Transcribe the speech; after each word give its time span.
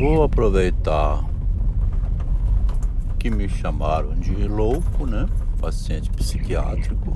Vou 0.00 0.22
aproveitar 0.22 1.22
que 3.18 3.30
me 3.30 3.46
chamaram 3.50 4.14
de 4.14 4.32
louco, 4.48 5.04
né? 5.04 5.28
Paciente 5.60 6.08
psiquiátrico. 6.08 7.14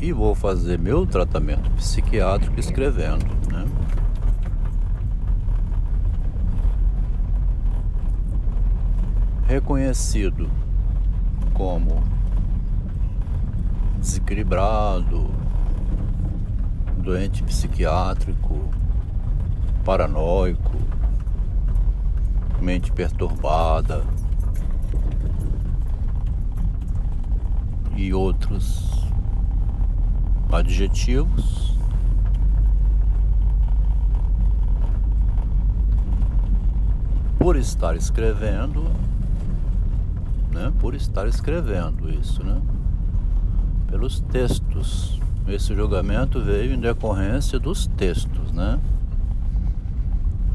E 0.00 0.12
vou 0.12 0.34
fazer 0.34 0.76
meu 0.76 1.06
tratamento 1.06 1.70
psiquiátrico 1.70 2.58
escrevendo, 2.58 3.24
né? 3.48 3.64
Reconhecido 9.46 10.50
como 11.54 12.02
desequilibrado, 14.00 15.30
doente 16.98 17.44
psiquiátrico, 17.44 18.81
paranoico, 19.84 20.72
mente 22.60 22.92
perturbada 22.92 24.04
e 27.96 28.14
outros 28.14 29.06
adjetivos. 30.50 31.76
Por 37.38 37.56
estar 37.56 37.96
escrevendo, 37.96 38.84
né? 40.52 40.72
Por 40.78 40.94
estar 40.94 41.26
escrevendo 41.26 42.08
isso, 42.08 42.44
né? 42.44 42.60
Pelos 43.88 44.20
textos. 44.20 45.20
Esse 45.48 45.74
julgamento 45.74 46.40
veio 46.40 46.72
em 46.72 46.78
decorrência 46.78 47.58
dos 47.58 47.88
textos, 47.88 48.52
né? 48.52 48.78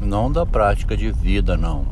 Não 0.00 0.30
da 0.30 0.46
prática 0.46 0.96
de 0.96 1.10
vida, 1.10 1.56
não. 1.56 1.86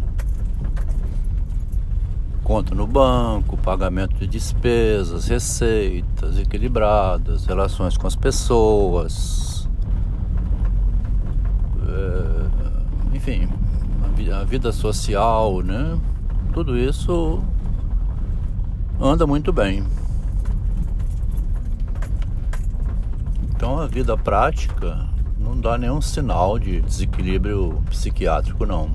Conta 2.45 2.75
no 2.75 2.87
banco, 2.87 3.57
pagamento 3.57 4.17
de 4.17 4.27
despesas, 4.27 5.27
receitas 5.27 6.39
equilibradas, 6.39 7.45
relações 7.45 7.97
com 7.97 8.07
as 8.07 8.15
pessoas. 8.15 9.69
É, 11.89 13.17
enfim, 13.17 13.49
a 14.33 14.45
vida 14.45 14.73
social, 14.73 15.61
né? 15.63 15.99
Tudo 16.53 16.77
isso 16.79 17.43
anda 19.01 19.27
muito 19.27 19.53
bem. 19.53 19.85
Então 23.51 23.79
a 23.79 23.87
vida 23.87 24.17
prática 24.17 25.07
não 25.57 25.63
dá 25.63 25.79
nenhum 25.79 26.03
sinal 26.03 26.59
de 26.59 26.83
desequilíbrio 26.83 27.83
psiquiátrico 27.89 28.67
não. 28.67 28.91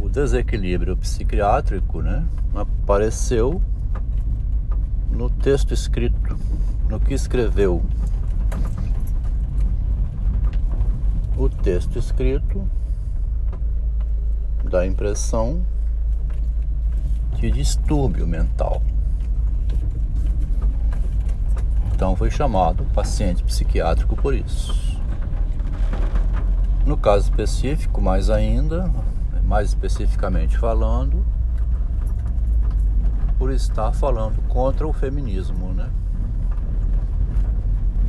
O 0.00 0.08
desequilíbrio 0.08 0.96
psiquiátrico, 0.96 2.00
né, 2.00 2.24
apareceu 2.54 3.60
no 5.10 5.28
texto 5.28 5.74
escrito, 5.74 6.38
no 6.88 6.98
que 6.98 7.12
escreveu. 7.12 7.84
O 11.36 11.50
texto 11.50 11.98
escrito 11.98 12.66
dá 14.64 14.80
a 14.80 14.86
impressão 14.86 15.60
de 17.36 17.50
distúrbio 17.50 18.26
mental. 18.26 18.82
Então 21.98 22.14
foi 22.14 22.30
chamado 22.30 22.84
paciente 22.94 23.42
psiquiátrico 23.42 24.14
por 24.14 24.32
isso. 24.32 24.72
No 26.86 26.96
caso 26.96 27.24
específico, 27.24 28.00
mais 28.00 28.30
ainda, 28.30 28.88
mais 29.42 29.70
especificamente 29.70 30.56
falando, 30.56 31.26
por 33.36 33.50
estar 33.50 33.90
falando 33.90 34.40
contra 34.46 34.86
o 34.86 34.92
feminismo, 34.92 35.72
né? 35.72 35.90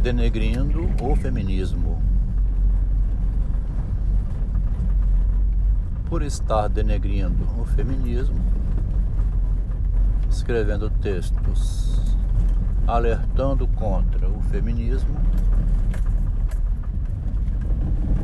Denegrindo 0.04 0.88
o 1.02 1.16
feminismo. 1.16 2.00
Por 6.08 6.22
estar 6.22 6.68
denegrindo 6.68 7.44
o 7.60 7.66
feminismo, 7.66 8.38
escrevendo 10.30 10.92
textos 10.92 12.19
alertando 12.90 13.68
contra 13.68 14.28
o 14.28 14.42
feminismo, 14.50 15.16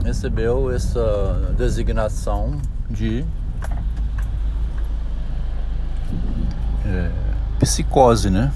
recebeu 0.03 0.71
essa 0.71 1.53
designação 1.55 2.59
de 2.89 3.23
é, 6.83 7.11
psicose, 7.59 8.29
né? 8.29 8.51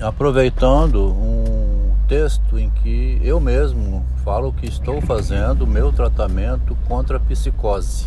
Aproveitando 0.00 1.12
um 1.12 1.94
texto 2.08 2.58
em 2.58 2.68
que 2.68 3.20
eu 3.22 3.38
mesmo 3.38 4.04
falo 4.24 4.52
que 4.52 4.66
estou 4.66 5.00
fazendo 5.00 5.62
o 5.62 5.66
meu 5.66 5.92
tratamento 5.92 6.76
contra 6.88 7.16
a 7.16 7.20
psicose. 7.20 8.06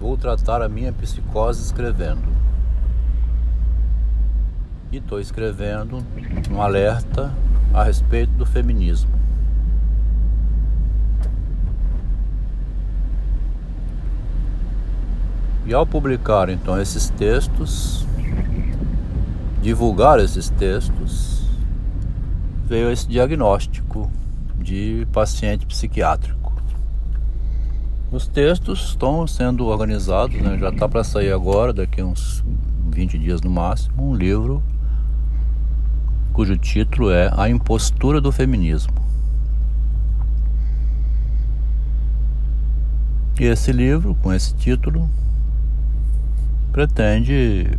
Vou 0.00 0.16
tratar 0.16 0.62
a 0.62 0.68
minha 0.68 0.92
psicose 0.92 1.60
escrevendo 1.60 2.47
e 4.90 4.96
estou 4.96 5.20
escrevendo 5.20 5.98
um 6.50 6.62
alerta 6.62 7.32
a 7.72 7.82
respeito 7.82 8.32
do 8.32 8.46
feminismo. 8.46 9.10
E 15.66 15.74
ao 15.74 15.86
publicar 15.86 16.48
então 16.48 16.80
esses 16.80 17.10
textos, 17.10 18.06
divulgar 19.60 20.18
esses 20.18 20.48
textos, 20.48 21.46
veio 22.64 22.90
esse 22.90 23.06
diagnóstico 23.06 24.10
de 24.56 25.06
paciente 25.12 25.66
psiquiátrico. 25.66 26.38
Os 28.10 28.26
textos 28.26 28.88
estão 28.88 29.26
sendo 29.26 29.66
organizados, 29.66 30.40
né? 30.40 30.56
já 30.58 30.70
está 30.70 30.88
para 30.88 31.04
sair 31.04 31.30
agora, 31.30 31.74
daqui 31.74 32.02
uns 32.02 32.42
20 32.90 33.18
dias 33.18 33.42
no 33.42 33.50
máximo, 33.50 34.10
um 34.10 34.14
livro 34.14 34.62
cujo 36.38 36.56
título 36.56 37.10
é 37.10 37.28
A 37.36 37.48
Impostura 37.48 38.20
do 38.20 38.30
Feminismo. 38.30 38.94
E 43.40 43.42
esse 43.42 43.72
livro, 43.72 44.14
com 44.22 44.32
esse 44.32 44.54
título, 44.54 45.10
pretende 46.70 47.76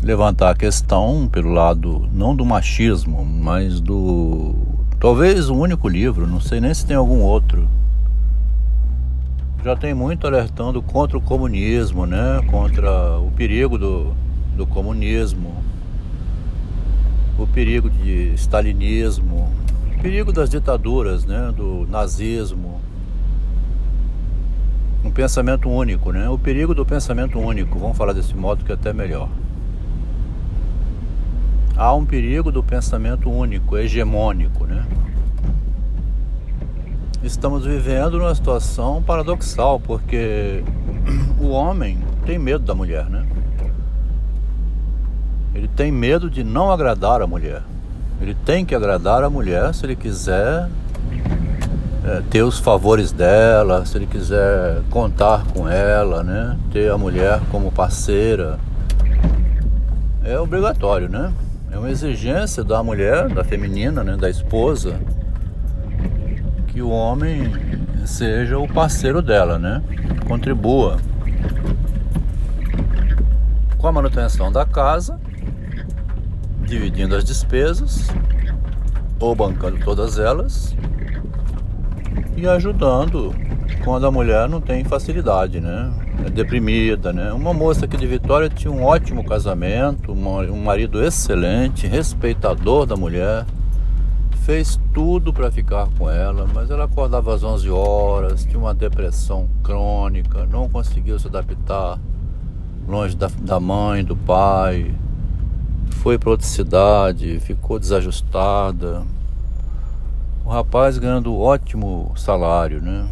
levantar 0.00 0.50
a 0.50 0.54
questão 0.54 1.28
pelo 1.28 1.50
lado 1.50 2.08
não 2.12 2.36
do 2.36 2.44
machismo, 2.46 3.24
mas 3.24 3.80
do 3.80 4.54
talvez 5.00 5.50
o 5.50 5.56
único 5.56 5.88
livro, 5.88 6.28
não 6.28 6.38
sei 6.38 6.60
nem 6.60 6.72
se 6.72 6.86
tem 6.86 6.94
algum 6.94 7.22
outro. 7.22 7.66
Já 9.64 9.74
tem 9.74 9.92
muito 9.92 10.28
alertando 10.28 10.80
contra 10.80 11.18
o 11.18 11.20
comunismo, 11.20 12.06
né? 12.06 12.40
Contra 12.48 13.18
o 13.18 13.32
perigo 13.32 13.76
do, 13.76 14.14
do 14.56 14.64
comunismo, 14.64 15.71
o 17.38 17.46
perigo 17.46 17.88
de 17.88 18.32
stalinismo, 18.34 19.50
o 19.96 20.02
perigo 20.02 20.32
das 20.32 20.50
ditaduras, 20.50 21.24
né, 21.24 21.52
do 21.56 21.86
nazismo, 21.88 22.80
um 25.04 25.10
pensamento 25.10 25.68
único, 25.68 26.12
né? 26.12 26.28
O 26.28 26.38
perigo 26.38 26.74
do 26.74 26.86
pensamento 26.86 27.38
único, 27.38 27.78
vamos 27.78 27.96
falar 27.96 28.12
desse 28.12 28.36
modo 28.36 28.64
que 28.64 28.70
é 28.70 28.74
até 28.74 28.92
melhor. 28.92 29.28
Há 31.76 31.92
um 31.94 32.04
perigo 32.04 32.52
do 32.52 32.62
pensamento 32.62 33.28
único, 33.28 33.76
hegemônico, 33.76 34.64
né? 34.64 34.86
Estamos 37.22 37.64
vivendo 37.64 38.18
numa 38.18 38.34
situação 38.34 39.02
paradoxal, 39.02 39.80
porque 39.80 40.62
o 41.40 41.48
homem 41.48 41.98
tem 42.24 42.38
medo 42.38 42.64
da 42.64 42.74
mulher, 42.74 43.06
né? 43.06 43.26
Ele 45.54 45.68
tem 45.68 45.92
medo 45.92 46.30
de 46.30 46.42
não 46.42 46.70
agradar 46.70 47.20
a 47.20 47.26
mulher. 47.26 47.62
Ele 48.20 48.34
tem 48.34 48.64
que 48.64 48.74
agradar 48.74 49.22
a 49.22 49.30
mulher 49.30 49.74
se 49.74 49.84
ele 49.84 49.96
quiser 49.96 50.68
é, 52.04 52.22
ter 52.30 52.42
os 52.42 52.58
favores 52.58 53.12
dela, 53.12 53.84
se 53.84 53.96
ele 53.96 54.06
quiser 54.06 54.80
contar 54.90 55.44
com 55.52 55.68
ela, 55.68 56.22
né? 56.22 56.56
Ter 56.72 56.90
a 56.90 56.96
mulher 56.96 57.40
como 57.50 57.70
parceira. 57.70 58.58
É 60.24 60.38
obrigatório, 60.38 61.08
né? 61.08 61.32
É 61.70 61.78
uma 61.78 61.90
exigência 61.90 62.62
da 62.62 62.82
mulher, 62.82 63.28
da 63.28 63.42
feminina, 63.42 64.04
né? 64.04 64.16
da 64.16 64.28
esposa, 64.28 65.00
que 66.68 66.82
o 66.82 66.90
homem 66.90 67.52
seja 68.04 68.58
o 68.58 68.68
parceiro 68.68 69.22
dela, 69.22 69.58
né? 69.58 69.82
Contribua 70.26 70.98
com 73.78 73.88
a 73.88 73.92
manutenção 73.92 74.52
da 74.52 74.64
casa 74.64 75.18
dividindo 76.72 77.14
as 77.14 77.22
despesas 77.22 78.08
ou 79.20 79.34
bancando 79.34 79.78
todas 79.84 80.18
elas 80.18 80.74
e 82.34 82.48
ajudando 82.48 83.34
quando 83.84 84.06
a 84.06 84.10
mulher 84.10 84.48
não 84.48 84.58
tem 84.58 84.82
facilidade, 84.82 85.60
né? 85.60 85.92
É 86.24 86.30
deprimida, 86.30 87.12
né? 87.12 87.30
Uma 87.30 87.52
moça 87.52 87.84
aqui 87.84 87.98
de 87.98 88.06
Vitória 88.06 88.48
tinha 88.48 88.72
um 88.72 88.84
ótimo 88.84 89.22
casamento, 89.22 90.12
um 90.12 90.62
marido 90.62 91.04
excelente, 91.04 91.86
respeitador 91.86 92.86
da 92.86 92.96
mulher, 92.96 93.44
fez 94.40 94.80
tudo 94.94 95.30
para 95.30 95.50
ficar 95.50 95.88
com 95.98 96.08
ela, 96.08 96.48
mas 96.54 96.70
ela 96.70 96.84
acordava 96.84 97.34
às 97.34 97.42
11 97.42 97.68
horas, 97.68 98.46
tinha 98.46 98.58
uma 98.58 98.72
depressão 98.72 99.46
crônica, 99.62 100.46
não 100.46 100.70
conseguiu 100.70 101.18
se 101.18 101.26
adaptar 101.26 101.98
longe 102.88 103.14
da, 103.14 103.30
da 103.42 103.60
mãe, 103.60 104.02
do 104.02 104.16
pai, 104.16 104.94
foi 105.92 106.18
para 106.18 106.30
outra 106.30 106.46
cidade, 106.46 107.40
ficou 107.40 107.78
desajustada. 107.78 109.02
O 110.44 110.50
rapaz 110.50 110.98
ganhando 110.98 111.38
ótimo 111.38 112.12
salário, 112.16 112.82
né? 112.82 113.08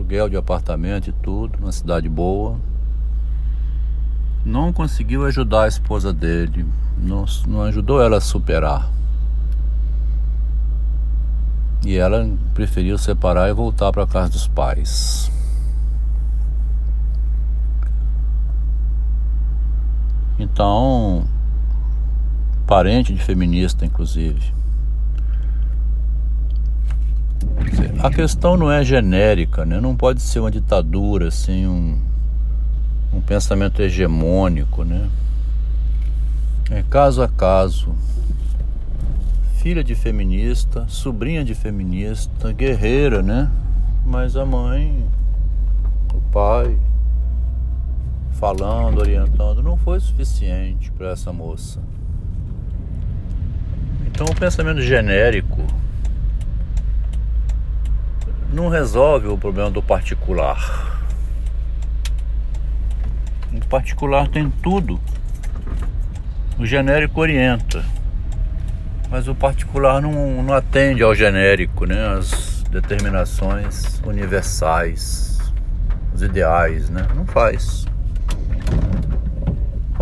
aluguel 0.00 0.28
de 0.28 0.36
apartamento 0.36 1.10
e 1.10 1.12
tudo, 1.12 1.58
numa 1.60 1.72
cidade 1.72 2.08
boa. 2.08 2.56
Não 4.44 4.72
conseguiu 4.72 5.26
ajudar 5.26 5.64
a 5.64 5.68
esposa 5.68 6.12
dele, 6.12 6.66
não, 6.96 7.24
não 7.46 7.62
ajudou 7.62 8.02
ela 8.02 8.16
a 8.16 8.20
superar. 8.20 8.90
E 11.84 11.96
ela 11.96 12.28
preferiu 12.54 12.98
separar 12.98 13.48
e 13.48 13.52
voltar 13.52 13.92
para 13.92 14.06
casa 14.06 14.30
dos 14.30 14.48
pais. 14.48 15.30
Então, 20.38 21.24
parente 22.70 23.12
de 23.12 23.20
feminista, 23.20 23.84
inclusive. 23.84 24.54
A 28.00 28.08
questão 28.10 28.56
não 28.56 28.70
é 28.70 28.84
genérica, 28.84 29.66
né? 29.66 29.80
Não 29.80 29.96
pode 29.96 30.22
ser 30.22 30.38
uma 30.38 30.52
ditadura, 30.52 31.26
assim, 31.26 31.66
um, 31.66 31.98
um 33.12 33.20
pensamento 33.22 33.82
hegemônico, 33.82 34.84
né? 34.84 35.10
É 36.70 36.84
caso 36.84 37.22
a 37.22 37.28
caso. 37.28 37.92
Filha 39.54 39.82
de 39.82 39.96
feminista, 39.96 40.86
sobrinha 40.86 41.44
de 41.44 41.56
feminista, 41.56 42.52
guerreira, 42.52 43.20
né? 43.20 43.50
Mas 44.06 44.36
a 44.36 44.46
mãe, 44.46 45.04
o 46.14 46.20
pai, 46.30 46.78
falando, 48.34 49.00
orientando, 49.00 49.60
não 49.60 49.76
foi 49.76 49.98
suficiente 49.98 50.92
para 50.92 51.08
essa 51.08 51.32
moça. 51.32 51.80
Então 54.20 54.34
o 54.34 54.38
pensamento 54.38 54.82
genérico 54.82 55.66
não 58.52 58.68
resolve 58.68 59.28
o 59.28 59.38
problema 59.38 59.70
do 59.70 59.82
particular. 59.82 61.00
O 63.50 63.66
particular 63.66 64.28
tem 64.28 64.50
tudo. 64.62 65.00
O 66.58 66.66
genérico 66.66 67.18
orienta. 67.18 67.82
Mas 69.08 69.26
o 69.26 69.34
particular 69.34 70.02
não, 70.02 70.42
não 70.42 70.52
atende 70.52 71.02
ao 71.02 71.14
genérico, 71.14 71.86
né? 71.86 72.18
As 72.18 72.62
determinações 72.64 74.02
universais, 74.04 75.38
os 76.12 76.20
ideais, 76.20 76.90
né? 76.90 77.06
Não 77.16 77.24
faz. 77.24 77.86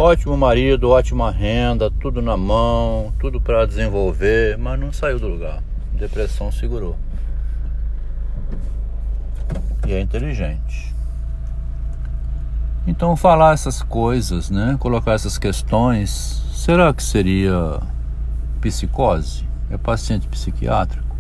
Ótimo 0.01 0.37
marido, 0.37 0.91
ótima 0.91 1.29
renda, 1.29 1.91
tudo 1.91 2.23
na 2.23 2.37
mão, 2.37 3.13
tudo 3.19 3.41
para 3.41 3.67
desenvolver, 3.67 4.57
mas 4.57 4.79
não 4.79 4.93
saiu 4.93 5.19
do 5.19 5.27
lugar. 5.27 5.61
Depressão 5.93 6.53
segurou 6.53 6.97
e 9.89 9.93
é 9.95 10.01
inteligente. 10.01 10.95
Então 12.87 13.17
falar 13.17 13.55
essas 13.55 13.83
coisas, 13.83 14.51
né, 14.51 14.77
colocar 14.79 15.15
essas 15.15 15.37
questões, 15.37 16.43
será 16.53 16.93
que 16.93 17.03
seria 17.03 17.81
psicose? 18.61 19.45
É 19.71 19.77
paciente 19.77 20.29
psiquiátrico? 20.29 21.17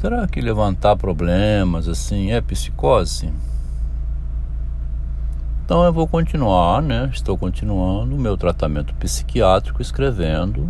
Será 0.00 0.26
que 0.26 0.40
levantar 0.40 0.96
problemas 0.96 1.86
assim 1.86 2.32
é 2.32 2.40
psicose? 2.40 3.32
Então 5.72 5.84
eu 5.84 5.92
vou 5.94 6.06
continuar, 6.06 6.82
né? 6.82 7.08
Estou 7.10 7.38
continuando 7.38 8.14
o 8.14 8.20
meu 8.20 8.36
tratamento 8.36 8.92
psiquiátrico 8.96 9.80
escrevendo 9.80 10.68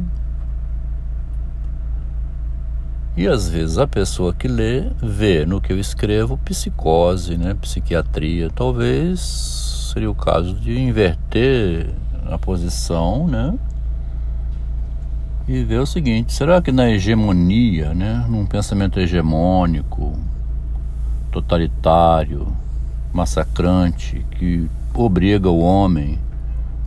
e 3.17 3.27
às 3.27 3.49
vezes 3.49 3.79
a 3.79 3.87
pessoa 3.89 4.33
que 4.33 4.47
lê 4.47 4.93
vê 5.03 5.45
no 5.45 5.61
que 5.61 5.73
eu 5.73 5.81
escrevo 5.81 6.39
psicose, 6.39 7.37
né, 7.37 7.53
psiquiatria. 7.55 8.49
Talvez 8.49 9.91
seria 9.93 10.09
o 10.09 10.15
caso 10.15 10.55
de 10.55 10.79
inverter 10.79 11.91
a 12.31 12.39
posição, 12.39 13.27
né? 13.27 13.59
E 15.49 15.65
ver 15.65 15.81
o 15.81 15.87
seguinte, 15.87 16.33
será 16.33 16.63
que 16.63 16.71
na 16.71 16.89
hegemonia, 16.89 17.93
né, 17.93 18.25
num 18.29 18.47
pensamento 18.47 19.01
hegemônico, 19.01 20.17
totalitário, 21.33 22.47
massacrante, 23.13 24.25
que 24.39 24.71
obriga 25.01 25.49
o 25.49 25.61
homem 25.61 26.19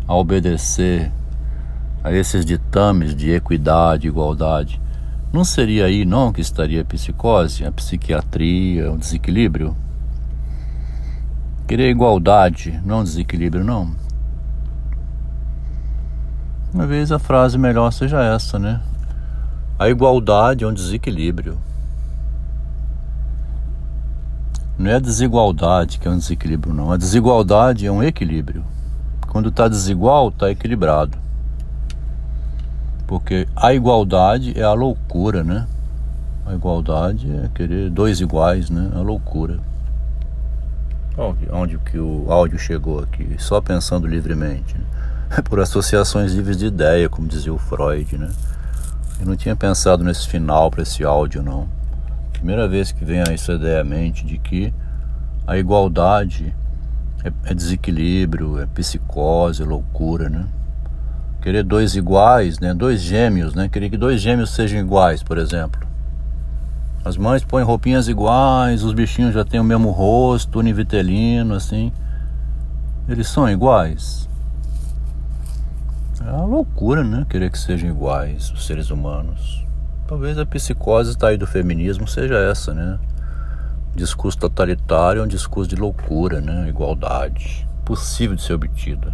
a 0.08 0.16
obedecer 0.16 1.12
a 2.04 2.12
esses 2.12 2.46
ditames 2.46 3.16
de 3.16 3.32
equidade, 3.32 4.08
igualdade, 4.08 4.80
não 5.34 5.44
seria 5.44 5.86
aí 5.86 6.06
não 6.06 6.32
que 6.32 6.40
estaria 6.40 6.82
a 6.82 6.86
psicose, 6.86 7.66
a 7.66 7.72
psiquiatria, 7.72 8.92
o 8.92 8.98
desequilíbrio? 8.98 9.76
Querer 11.68 11.90
igualdade, 11.90 12.80
não 12.86 13.04
desequilíbrio, 13.04 13.64
não. 13.64 13.96
Uma 16.74 16.86
vez 16.86 17.12
a 17.12 17.18
frase 17.18 17.58
melhor 17.58 17.92
seja 17.92 18.24
essa, 18.24 18.60
né? 18.60 18.82
A 19.80 19.90
igualdade 19.90 20.64
é 20.64 20.68
um 20.68 20.74
desequilíbrio. 20.74 21.58
Não 24.78 24.92
é 24.92 24.96
a 24.96 25.00
desigualdade 25.00 26.00
que 26.00 26.08
é 26.08 26.12
um 26.12 26.18
desequilíbrio, 26.18 26.74
não. 26.74 26.92
A 26.92 26.98
desigualdade 26.98 27.86
é 27.86 27.92
um 27.92 28.04
equilíbrio. 28.04 28.64
Quando 29.28 29.50
está 29.50 29.68
desigual, 29.68 30.30
está 30.30 30.52
equilibrado. 30.52 31.18
Porque 33.08 33.48
a 33.56 33.74
igualdade 33.74 34.60
é 34.60 34.64
a 34.64 34.74
loucura, 34.74 35.44
né? 35.44 35.68
A 36.46 36.54
igualdade 36.54 37.32
é 37.32 37.50
querer 37.54 37.90
dois 37.90 38.20
iguais, 38.20 38.70
né? 38.70 38.92
A 38.96 39.00
loucura. 39.00 39.60
Onde, 41.18 41.50
onde 41.52 41.78
que 41.78 41.98
o 41.98 42.26
áudio 42.30 42.60
chegou 42.60 43.00
aqui? 43.00 43.36
Só 43.40 43.62
pensando 43.62 44.06
livremente. 44.06 44.76
Né? 44.78 45.42
Por 45.50 45.60
associações 45.60 46.34
livres 46.34 46.58
de 46.58 46.66
ideia, 46.66 47.08
como 47.08 47.28
dizia 47.28 47.54
o 47.54 47.58
Freud, 47.58 48.18
né? 48.18 48.30
Eu 49.20 49.26
não 49.26 49.36
tinha 49.36 49.56
pensado 49.56 50.04
nesse 50.04 50.28
final 50.28 50.70
para 50.70 50.84
esse 50.84 51.04
áudio, 51.04 51.42
não. 51.42 51.68
Primeira 52.38 52.68
vez 52.68 52.92
que 52.92 53.04
vem 53.04 53.20
essa 53.20 53.54
ideia 53.54 53.82
à 53.82 53.84
mente 53.84 54.26
de 54.26 54.38
que 54.38 54.74
a 55.48 55.58
igualdade 55.58 56.56
é, 57.24 57.32
é 57.52 57.54
desequilíbrio, 57.54 58.60
é 58.60 58.66
psicose, 58.66 59.62
é 59.64 59.66
loucura, 59.66 60.30
né? 60.30 60.48
querer 61.46 61.64
dois 61.64 61.96
iguais, 61.96 62.58
né? 62.58 62.74
Dois 62.74 63.00
gêmeos, 63.00 63.54
né? 63.54 63.70
Querer 63.70 63.92
que 63.92 63.98
dois 63.98 64.20
gêmeos 64.20 64.50
sejam 64.50 64.80
iguais, 64.80 65.22
por 65.22 65.38
exemplo. 65.38 65.88
As 67.04 67.18
mães 67.18 67.44
põem 67.44 67.64
roupinhas 67.64 68.08
iguais, 68.08 68.84
os 68.84 68.94
bichinhos 68.94 69.32
já 69.32 69.46
têm 69.46 69.60
o 69.60 69.64
mesmo 69.64 69.92
rosto, 69.92 70.58
univitelino, 70.58 71.54
assim. 71.54 71.92
Eles 73.08 73.28
são 73.28 73.48
iguais. 73.48 74.28
É 76.20 76.32
uma 76.32 76.46
loucura, 76.46 77.04
né? 77.04 77.28
Querer 77.30 77.52
que 77.52 77.60
sejam 77.60 77.92
iguais 77.92 78.50
os 78.50 78.66
seres 78.66 78.90
humanos. 78.90 79.65
Talvez 80.08 80.38
a 80.38 80.46
psicose 80.46 81.12
está 81.12 81.30
aí 81.30 81.38
do 81.38 81.48
feminismo 81.48 82.08
seja 82.08 82.38
essa, 82.38 82.74
né? 82.74 83.00
discurso 83.96 84.38
totalitário 84.38 85.22
é 85.22 85.24
um 85.24 85.28
discurso 85.28 85.70
de 85.70 85.76
loucura, 85.76 86.42
né? 86.42 86.68
Igualdade. 86.68 87.66
Possível 87.86 88.36
de 88.36 88.44
ser 88.44 88.54
obtida. 88.54 89.14